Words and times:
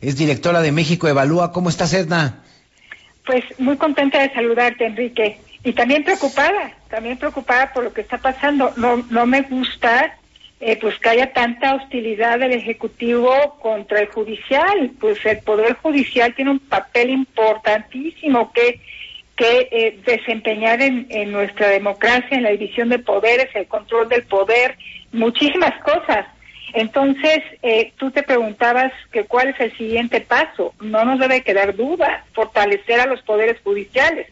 es 0.00 0.16
directora 0.16 0.60
de 0.60 0.72
México 0.72 1.08
Evalúa. 1.08 1.52
¿Cómo 1.52 1.68
estás, 1.68 1.92
Edna? 1.94 2.42
Pues 3.26 3.44
muy 3.58 3.76
contenta 3.76 4.22
de 4.22 4.32
saludarte, 4.32 4.86
Enrique. 4.86 5.38
Y 5.64 5.72
también 5.72 6.04
preocupada, 6.04 6.72
también 6.88 7.18
preocupada 7.18 7.72
por 7.72 7.84
lo 7.84 7.92
que 7.92 8.00
está 8.00 8.18
pasando. 8.18 8.72
No, 8.76 9.04
no 9.10 9.26
me 9.26 9.42
gusta 9.42 10.16
eh, 10.60 10.78
pues 10.80 10.98
que 10.98 11.08
haya 11.08 11.32
tanta 11.32 11.74
hostilidad 11.74 12.38
del 12.38 12.52
Ejecutivo 12.52 13.58
contra 13.60 14.00
el 14.00 14.08
Judicial. 14.08 14.92
Pues 15.00 15.24
el 15.26 15.38
Poder 15.38 15.74
Judicial 15.74 16.34
tiene 16.34 16.52
un 16.52 16.60
papel 16.60 17.10
importantísimo 17.10 18.52
que, 18.52 18.80
que 19.36 19.68
eh, 19.70 20.00
desempeñar 20.06 20.80
en, 20.80 21.06
en 21.10 21.32
nuestra 21.32 21.68
democracia, 21.68 22.36
en 22.36 22.44
la 22.44 22.50
división 22.50 22.88
de 22.88 23.00
poderes, 23.00 23.48
el 23.54 23.66
control 23.66 24.08
del 24.08 24.22
poder, 24.24 24.78
muchísimas 25.12 25.74
cosas. 25.82 26.26
Entonces, 26.74 27.40
eh, 27.62 27.92
tú 27.96 28.10
te 28.10 28.22
preguntabas 28.22 28.92
que 29.12 29.24
cuál 29.24 29.48
es 29.48 29.60
el 29.60 29.76
siguiente 29.76 30.20
paso. 30.20 30.74
No 30.80 31.04
nos 31.04 31.18
debe 31.18 31.42
quedar 31.42 31.76
duda, 31.76 32.24
fortalecer 32.32 33.00
a 33.00 33.06
los 33.06 33.22
poderes 33.22 33.60
judiciales 33.62 34.26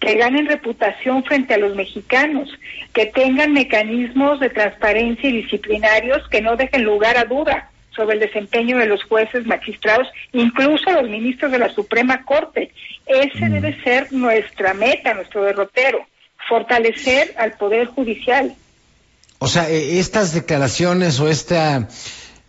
que 0.00 0.14
ganen 0.14 0.46
reputación 0.46 1.24
frente 1.24 1.54
a 1.54 1.58
los 1.58 1.74
mexicanos, 1.74 2.50
que 2.92 3.06
tengan 3.06 3.52
mecanismos 3.52 4.40
de 4.40 4.50
transparencia 4.50 5.28
y 5.28 5.42
disciplinarios 5.42 6.28
que 6.28 6.42
no 6.42 6.56
dejen 6.56 6.84
lugar 6.84 7.16
a 7.16 7.24
duda 7.24 7.70
sobre 7.90 8.14
el 8.14 8.20
desempeño 8.20 8.76
de 8.76 8.86
los 8.86 9.02
jueces, 9.04 9.46
magistrados, 9.46 10.06
incluso 10.32 10.92
los 10.92 11.08
ministros 11.08 11.50
de 11.50 11.58
la 11.58 11.70
Suprema 11.70 12.24
Corte. 12.24 12.70
Ese 13.06 13.46
mm. 13.46 13.52
debe 13.52 13.82
ser 13.82 14.12
nuestra 14.12 14.74
meta, 14.74 15.14
nuestro 15.14 15.44
derrotero, 15.44 16.06
fortalecer 16.46 17.34
al 17.38 17.52
Poder 17.52 17.86
Judicial. 17.86 18.54
O 19.38 19.48
sea, 19.48 19.68
e, 19.70 19.98
estas 19.98 20.32
declaraciones 20.32 21.20
o 21.20 21.28
esta 21.28 21.88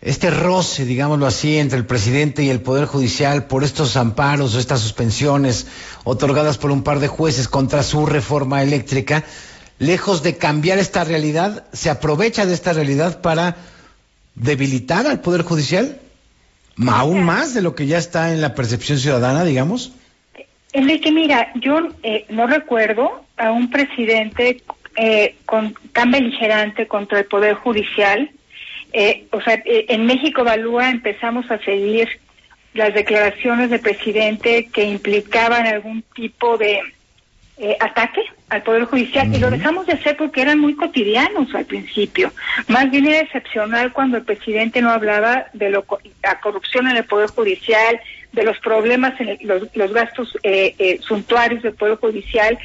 este 0.00 0.30
roce, 0.30 0.84
digámoslo 0.84 1.26
así, 1.26 1.58
entre 1.58 1.78
el 1.78 1.84
presidente 1.84 2.44
y 2.44 2.50
el 2.50 2.60
Poder 2.60 2.86
Judicial 2.86 3.46
por 3.46 3.64
estos 3.64 3.96
amparos 3.96 4.54
o 4.54 4.60
estas 4.60 4.80
suspensiones 4.80 5.66
otorgadas 6.04 6.56
por 6.56 6.70
un 6.70 6.84
par 6.84 7.00
de 7.00 7.08
jueces 7.08 7.48
contra 7.48 7.82
su 7.82 8.06
reforma 8.06 8.62
eléctrica, 8.62 9.24
lejos 9.78 10.22
de 10.22 10.36
cambiar 10.36 10.78
esta 10.78 11.02
realidad, 11.02 11.66
se 11.72 11.90
aprovecha 11.90 12.46
de 12.46 12.54
esta 12.54 12.72
realidad 12.72 13.20
para 13.20 13.56
debilitar 14.36 15.06
al 15.08 15.20
Poder 15.20 15.42
Judicial, 15.42 15.98
aún 16.86 17.24
más 17.24 17.54
de 17.54 17.62
lo 17.62 17.74
que 17.74 17.86
ya 17.86 17.98
está 17.98 18.32
en 18.32 18.40
la 18.40 18.54
percepción 18.54 18.98
ciudadana, 18.98 19.42
digamos. 19.44 19.92
Enrique, 20.72 21.10
mira, 21.10 21.50
yo 21.56 21.88
eh, 22.04 22.24
no 22.28 22.46
recuerdo 22.46 23.24
a 23.36 23.50
un 23.50 23.70
presidente 23.70 24.62
eh, 24.98 25.36
con, 25.46 25.74
tan 25.92 26.10
beligerante 26.10 26.86
contra 26.86 27.20
el 27.20 27.26
Poder 27.26 27.54
Judicial 27.54 28.30
eh, 28.92 29.26
o 29.32 29.40
sea, 29.40 29.54
eh, 29.64 29.86
en 29.88 30.06
México 30.06 30.40
Evalúa 30.40 30.90
empezamos 30.90 31.50
a 31.50 31.58
seguir 31.58 32.08
las 32.74 32.94
declaraciones 32.94 33.70
del 33.70 33.80
presidente 33.80 34.68
que 34.72 34.84
implicaban 34.84 35.66
algún 35.66 36.02
tipo 36.14 36.56
de 36.56 36.80
eh, 37.58 37.76
ataque 37.80 38.22
al 38.48 38.62
Poder 38.62 38.84
Judicial 38.84 39.34
y 39.34 39.38
lo 39.38 39.50
dejamos 39.50 39.86
de 39.86 39.94
hacer 39.94 40.16
porque 40.16 40.40
eran 40.40 40.58
muy 40.58 40.74
cotidianos 40.74 41.54
al 41.54 41.66
principio. 41.66 42.32
Más 42.68 42.90
bien 42.90 43.06
era 43.06 43.20
excepcional 43.20 43.92
cuando 43.92 44.16
el 44.16 44.24
presidente 44.24 44.80
no 44.80 44.90
hablaba 44.90 45.46
de 45.52 45.70
lo, 45.70 45.84
la 46.22 46.40
corrupción 46.40 46.88
en 46.88 46.96
el 46.96 47.04
Poder 47.04 47.28
Judicial, 47.30 48.00
de 48.32 48.44
los 48.44 48.58
problemas 48.58 49.20
en 49.20 49.38
los, 49.42 49.64
los, 49.74 49.92
gastos 49.92 50.38
eh, 50.42 50.98
suntuarios 51.02 51.62
del 51.62 51.74
Poder 51.74 51.96
Judicial. 51.96 52.58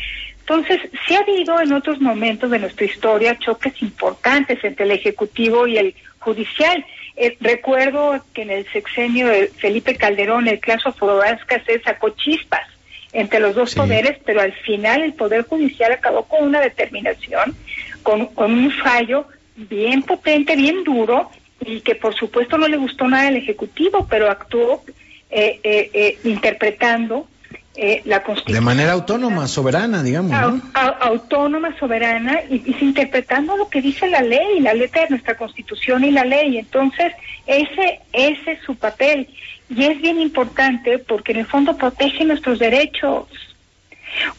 Entonces, 0.43 0.81
sí 1.07 1.15
ha 1.15 1.19
habido 1.19 1.61
en 1.61 1.71
otros 1.71 2.01
momentos 2.01 2.51
de 2.51 2.59
nuestra 2.59 2.85
historia 2.85 3.39
choques 3.39 3.81
importantes 3.81 4.61
entre 4.63 4.83
el 4.83 4.91
Ejecutivo 4.91 5.67
y 5.67 5.77
el 5.77 5.95
judicial. 6.19 6.85
Eh, 7.15 7.37
recuerdo 7.39 8.21
que 8.33 8.41
en 8.41 8.51
el 8.51 8.67
sexenio 8.73 9.29
de 9.29 9.47
Felipe 9.47 9.95
Calderón 9.95 10.49
el 10.49 10.59
caso 10.59 10.91
Forobasca 10.91 11.63
se 11.63 11.79
sacó 11.81 12.09
chispas 12.09 12.67
entre 13.13 13.39
los 13.39 13.55
dos 13.55 13.73
poderes, 13.73 14.17
pero 14.25 14.41
al 14.41 14.51
final 14.51 15.01
el 15.03 15.13
Poder 15.13 15.45
Judicial 15.45 15.91
acabó 15.93 16.23
con 16.25 16.43
una 16.43 16.59
determinación, 16.59 17.55
con, 18.01 18.29
un 18.35 18.71
fallo 18.71 19.27
bien 19.55 20.01
potente, 20.01 20.55
bien 20.55 20.83
duro, 20.83 21.29
y 21.61 21.81
que 21.81 21.95
por 21.95 22.15
supuesto 22.15 22.57
no 22.57 22.67
le 22.67 22.75
gustó 22.75 23.07
nada 23.07 23.29
al 23.29 23.37
Ejecutivo, 23.37 24.07
pero 24.09 24.29
actuó 24.29 24.83
eh, 25.29 25.59
eh, 25.63 26.17
interpretando 26.23 27.27
eh, 27.75 28.01
la 28.05 28.21
Constitución. 28.21 28.55
De 28.55 28.65
manera 28.65 28.91
autónoma, 28.91 29.47
soberana, 29.47 30.03
digamos. 30.03 30.61
autónoma, 30.73 31.75
soberana, 31.79 32.41
y, 32.49 32.55
y, 32.55 32.75
interpretando 32.81 33.57
lo 33.57 33.67
que 33.69 33.81
dice 33.81 34.07
la 34.07 34.21
ley, 34.21 34.59
la 34.59 34.73
letra 34.73 35.03
de 35.03 35.09
nuestra 35.11 35.35
Constitución 35.35 36.03
y 36.03 36.11
la 36.11 36.23
ley. 36.23 36.57
Entonces, 36.57 37.13
ese, 37.47 37.99
ese 38.11 38.51
es 38.51 38.59
su 38.63 38.75
papel. 38.75 39.27
Y 39.69 39.85
es 39.85 39.99
bien 40.01 40.19
importante 40.19 40.99
porque 40.99 41.31
en 41.31 41.39
el 41.39 41.45
fondo 41.47 41.75
protege 41.75 42.25
nuestros 42.25 42.59
derechos. 42.59 43.27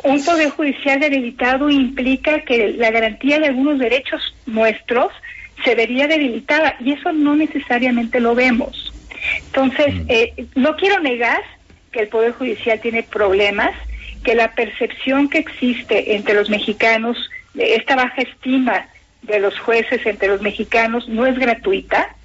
Un 0.04 0.24
poder 0.24 0.50
judicial 0.50 1.00
debilitado 1.00 1.68
implica 1.68 2.42
que 2.42 2.74
la 2.74 2.92
garantía 2.92 3.40
de 3.40 3.48
algunos 3.48 3.80
derechos 3.80 4.34
nuestros 4.46 5.12
se 5.64 5.74
vería 5.74 6.06
debilitada 6.06 6.76
y 6.78 6.92
eso 6.92 7.12
no 7.12 7.34
necesariamente 7.34 8.20
lo 8.20 8.36
vemos. 8.36 8.92
Entonces, 9.46 9.94
mm. 9.94 10.06
eh, 10.08 10.46
no 10.54 10.76
quiero 10.76 11.00
negar 11.00 11.42
que 11.94 12.00
el 12.00 12.08
Poder 12.08 12.32
Judicial 12.32 12.80
tiene 12.80 13.04
problemas, 13.04 13.70
que 14.24 14.34
la 14.34 14.52
percepción 14.52 15.28
que 15.28 15.38
existe 15.38 16.16
entre 16.16 16.34
los 16.34 16.50
mexicanos, 16.50 17.30
esta 17.54 17.94
baja 17.94 18.20
estima 18.20 18.88
de 19.22 19.38
los 19.38 19.56
jueces 19.60 20.04
entre 20.04 20.26
los 20.26 20.42
mexicanos 20.42 21.08
no 21.08 21.24
es 21.24 21.38
gratuita, 21.38 22.16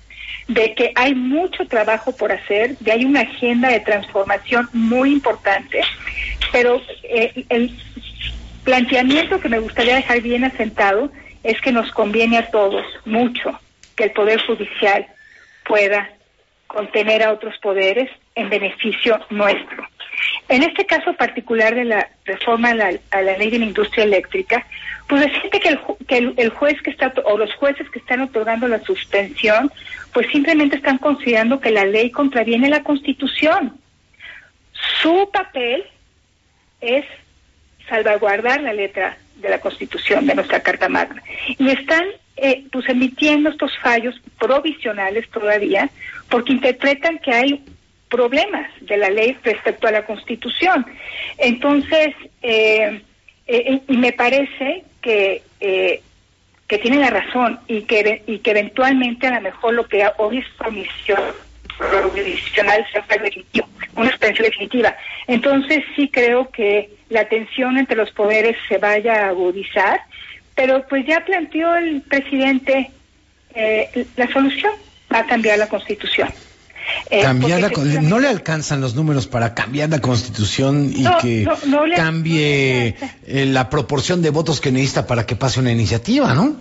de 0.48 0.74
que 0.74 0.92
hay 0.96 1.14
mucho 1.14 1.68
trabajo 1.68 2.16
por 2.18 2.32
hacer, 2.32 2.78
de 2.80 2.92
hay 2.92 3.06
una 3.06 3.22
agenda 3.22 3.70
de 3.70 3.80
transformación 3.82 4.68
muy 4.74 5.12
importante, 5.12 5.82
pero 6.52 6.82
eh, 7.04 7.46
el 7.50 7.72
planteamiento 8.64 9.40
que 9.40 9.50
me 9.50 9.60
gustaría 9.60 9.96
dejar 9.96 10.22
bien 10.22 10.46
asentado 10.46 11.12
es 11.44 11.62
que 11.62 11.72
nos 11.72 11.92
conviene 11.92 12.40
a 12.40 12.50
todos 12.50 12.84
mucho 13.06 13.60
que 13.96 14.06
el 14.06 14.12
Poder 14.12 14.42
Judicial 14.42 15.06
pueda 15.64 16.10
contener 16.66 17.22
a 17.22 17.34
otros 17.34 17.56
poderes 17.60 18.10
en 18.40 18.50
beneficio 18.50 19.20
nuestro. 19.30 19.88
En 20.48 20.64
este 20.64 20.86
caso 20.86 21.14
particular 21.14 21.76
de 21.76 21.86
la 21.86 22.10
reforma 22.26 22.72
a 22.72 22.76
la, 22.76 23.38
ley 23.38 23.50
de 23.50 23.60
la 23.60 23.66
industria 23.66 24.04
eléctrica, 24.04 24.66
pues 25.08 25.22
decirte 25.22 25.60
que, 25.60 25.70
el, 25.70 25.80
que 26.08 26.34
el, 26.38 26.50
juez 26.50 26.82
que 26.82 26.92
está, 26.92 27.14
o 27.26 27.38
los 27.38 27.54
jueces 27.56 27.90
que 27.90 28.00
están 28.00 28.22
otorgando 28.22 28.68
la 28.68 28.80
suspensión, 28.82 29.72
pues 30.14 30.28
simplemente 30.32 30.78
están 30.78 30.98
considerando 30.98 31.60
que 31.60 31.72
la 31.72 31.86
ley 31.86 32.12
contraviene 32.12 32.70
la 32.70 32.84
Constitución. 32.84 33.80
Su 35.02 35.30
papel 35.32 35.86
es 36.82 37.06
salvaguardar 37.88 38.62
la 38.62 38.74
letra 38.74 39.18
de 39.36 39.50
la 39.50 39.60
Constitución, 39.60 40.26
de 40.26 40.36
nuestra 40.36 40.62
Carta 40.62 40.90
Magna. 40.90 41.22
Y 41.58 41.70
están 41.70 42.06
eh, 42.38 42.66
pues 42.72 42.88
emitiendo 42.90 43.50
estos 43.50 43.72
fallos 43.80 44.16
provisionales 44.38 45.30
todavía 45.30 45.90
porque 46.30 46.54
interpretan 46.54 47.20
que 47.20 47.34
hay 47.34 47.64
problemas 48.10 48.70
de 48.82 48.98
la 48.98 49.10
ley 49.10 49.38
respecto 49.44 49.88
a 49.88 49.92
la 49.92 50.06
Constitución. 50.06 50.86
Entonces, 51.38 52.16
eh, 52.42 53.02
eh, 53.48 53.82
y 53.88 53.98
me 53.98 54.12
parece 54.14 54.84
que 55.02 55.44
que 55.60 56.78
tienen 56.78 57.02
la 57.02 57.10
razón 57.10 57.60
y 57.68 57.82
que 57.82 58.22
y 58.28 58.40
que 58.40 58.52
eventualmente 58.52 59.26
a 59.26 59.36
lo 59.36 59.42
mejor 59.42 59.74
lo 59.74 59.88
que 59.88 60.08
hoy 60.18 60.38
es 60.38 60.48
comisión 60.58 61.20
provisional 61.78 62.86
sea 62.92 63.06
una 63.96 64.10
extensión 64.10 64.46
definitiva. 64.46 64.96
Entonces 65.26 65.84
sí 65.96 66.10
creo 66.10 66.52
que 66.52 66.92
la 67.10 67.26
tensión 67.26 67.78
entre 67.78 67.98
los 67.98 68.12
poderes 68.12 68.56
se 68.68 68.78
vaya 68.78 69.26
a 69.26 69.30
agudizar 69.30 70.00
pero 70.60 70.86
pues 70.90 71.06
ya 71.06 71.24
planteó 71.24 71.74
el 71.78 72.02
presidente 72.02 72.92
eh, 73.56 74.06
la 74.18 74.28
solución 74.28 74.74
a 75.08 75.26
cambiar 75.26 75.58
la 75.58 75.70
constitución. 75.70 76.28
Eh, 77.12 77.26
no 78.02 78.20
le 78.20 78.28
alcanzan 78.28 78.82
los 78.82 78.94
números 78.94 79.28
para 79.28 79.56
cambiar 79.56 79.90
la 79.90 80.00
constitución 80.00 80.92
y 80.96 81.06
que 81.22 81.48
cambie 81.96 82.96
eh, 83.26 83.46
la 83.48 83.70
proporción 83.70 84.22
de 84.22 84.30
votos 84.30 84.62
que 84.62 84.72
necesita 84.72 85.08
para 85.08 85.26
que 85.26 85.36
pase 85.36 85.60
una 85.60 85.72
iniciativa, 85.72 86.34
¿no? 86.34 86.60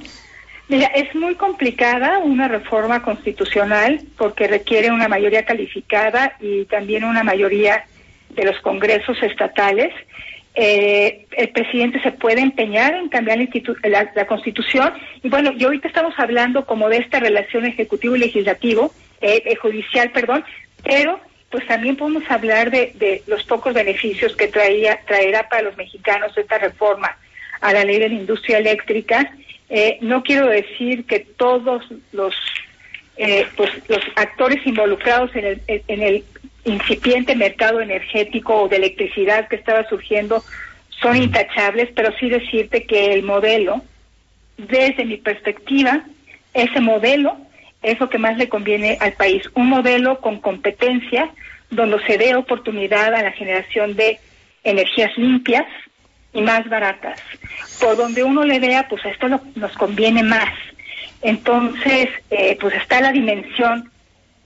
Mira, 0.69 0.87
es 0.89 1.15
muy 1.15 1.35
complicada 1.35 2.19
una 2.19 2.49
reforma 2.49 3.03
constitucional 3.03 4.03
porque 4.17 4.49
requiere 4.49 4.91
una 4.91 5.09
mayoría 5.09 5.45
calificada 5.45 6.37
y 6.41 6.65
también 6.67 7.05
una 7.05 7.23
mayoría 7.23 7.85
de 8.31 8.45
los 8.45 8.59
congresos 8.61 9.17
estatales 9.23 9.93
eh, 10.61 11.27
el 11.37 11.51
presidente 11.51 12.03
se 12.03 12.11
puede 12.11 12.41
empeñar 12.41 12.95
en 12.95 13.09
cambiar 13.09 13.39
la, 13.85 14.27
constitución. 14.27 14.93
Y 15.23 15.29
bueno, 15.29 15.53
y 15.57 15.63
ahorita 15.63 15.87
estamos 15.87 16.15
hablando 16.19 16.67
como 16.67 16.89
de 16.89 16.97
esta 16.97 17.21
relación 17.21 17.65
ejecutivo 17.65 18.17
y 18.17 18.19
legislativo, 18.19 18.93
eh, 19.21 19.43
eh, 19.45 19.57
judicial, 19.57 20.11
perdón, 20.11 20.45
pero 20.85 21.21
pues 21.51 21.67
también 21.67 21.97
podemos 21.97 22.23
hablar 22.31 22.71
de, 22.71 23.23
los 23.27 23.43
pocos 23.45 23.75
beneficios 23.75 24.37
que 24.37 24.49
traía, 24.49 25.01
traerá 25.07 25.49
para 25.49 25.63
los 25.63 25.77
mexicanos 25.77 26.37
esta 26.37 26.59
reforma 26.59 27.17
a 27.61 27.73
la 27.73 27.85
ley 27.85 27.99
de 27.99 28.11
la 28.11 28.15
industria 28.15 28.59
eléctrica. 28.59 29.33
Eh, 29.71 29.99
no 30.03 30.23
quiero 30.23 30.47
decir 30.47 31.05
que 31.07 31.21
todos 31.21 31.85
los 32.13 32.35
pues 33.57 33.71
los 33.89 33.99
actores 34.15 34.65
involucrados 34.65 35.35
en 35.35 35.45
el, 35.45 35.63
en 35.67 36.03
el 36.03 36.25
incipiente 36.65 37.35
mercado 37.35 37.81
energético 37.81 38.63
o 38.63 38.69
de 38.69 38.77
electricidad 38.77 39.49
que 39.49 39.57
estaba 39.57 39.89
surgiendo 39.89 40.45
son 41.01 41.17
intachables, 41.17 41.89
pero 41.97 42.13
sí 42.19 42.29
decirte 42.29 42.85
que 42.85 43.13
el 43.15 43.25
modelo, 43.25 43.83
desde 44.57 45.05
mi 45.05 45.17
perspectiva, 45.17 46.05
ese 46.55 46.81
modelo 46.81 47.37
es 47.83 48.01
lo 48.01 48.09
que 48.09 48.19
más 48.19 48.37
le 48.37 48.49
conviene 48.49 48.99
al 49.01 49.13
país. 49.13 49.43
Un 49.55 49.69
modelo 49.69 50.21
con 50.21 50.41
competencia, 50.41 51.31
donde 51.71 51.99
se 52.07 52.19
dé 52.19 52.35
oportunidad 52.35 53.15
a 53.15 53.23
la 53.23 53.33
generación 53.33 53.95
de 53.95 54.19
energías 54.65 55.17
limpias 55.17 55.67
y 56.33 56.43
más 56.43 56.69
baratas. 56.69 57.21
Por 57.81 57.97
donde 57.97 58.25
uno 58.25 58.45
le 58.45 58.59
vea, 58.59 58.89
pues 58.89 59.05
esto 59.05 59.29
nos 59.29 59.73
conviene 59.73 60.23
más. 60.23 60.53
Entonces, 61.23 62.09
eh, 62.31 62.57
pues 62.61 62.75
está 62.75 63.01
la 63.01 63.13
dimensión 63.13 63.91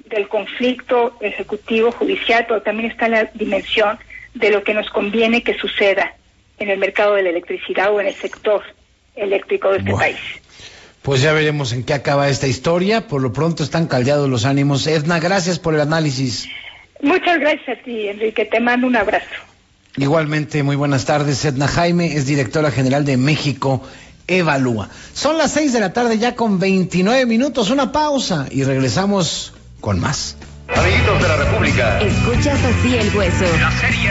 del 0.06 0.28
conflicto 0.28 1.16
ejecutivo 1.20 1.90
judicial, 1.92 2.44
pero 2.46 2.62
también 2.62 2.90
está 2.90 3.08
la 3.08 3.24
dimensión 3.34 3.98
de 4.34 4.50
lo 4.50 4.62
que 4.62 4.74
nos 4.74 4.88
conviene 4.90 5.42
que 5.42 5.54
suceda 5.54 6.14
en 6.58 6.70
el 6.70 6.78
mercado 6.78 7.14
de 7.14 7.22
la 7.22 7.30
electricidad 7.30 7.92
o 7.92 8.00
en 8.00 8.08
el 8.08 8.14
sector 8.14 8.62
eléctrico 9.14 9.70
de 9.70 9.78
este 9.78 9.92
país. 9.92 10.18
Pues 11.02 11.20
ya 11.20 11.32
veremos 11.32 11.72
en 11.72 11.82
qué 11.82 11.94
acaba 11.94 12.28
esta 12.28 12.46
historia. 12.46 13.08
Por 13.08 13.22
lo 13.22 13.32
pronto 13.32 13.64
están 13.64 13.86
caldeados 13.86 14.28
los 14.28 14.44
ánimos. 14.44 14.86
Edna, 14.86 15.18
gracias 15.18 15.58
por 15.58 15.74
el 15.74 15.80
análisis. 15.80 16.48
Muchas 17.00 17.40
gracias 17.40 17.78
a 17.78 17.82
ti, 17.82 18.08
Enrique. 18.08 18.44
Te 18.44 18.60
mando 18.60 18.86
un 18.86 18.96
abrazo. 18.96 19.26
Igualmente, 19.96 20.62
muy 20.62 20.76
buenas 20.76 21.04
tardes. 21.04 21.44
Edna 21.44 21.66
Jaime 21.66 22.14
es 22.16 22.26
directora 22.26 22.70
general 22.70 23.04
de 23.04 23.16
México 23.16 23.82
Evalúa. 24.28 24.88
Son 25.12 25.36
las 25.36 25.52
seis 25.52 25.72
de 25.72 25.80
la 25.80 25.92
tarde 25.92 26.18
ya 26.18 26.36
con 26.36 26.58
29 26.58 27.26
minutos. 27.26 27.70
Una 27.70 27.90
pausa 27.90 28.46
y 28.50 28.62
regresamos 28.62 29.52
con 29.80 30.00
más. 30.00 30.36
Amiguitos 30.68 31.20
de 31.20 31.28
la 31.28 31.36
República. 31.36 32.00
Escuchas 32.00 32.58
así 32.64 32.96
el 32.96 33.14
hueso. 33.14 33.44
La 33.60 33.70
serie 33.72 34.08